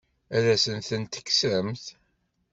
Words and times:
Ad 0.35 0.45
asen-tent-tekksemt? 0.55 1.85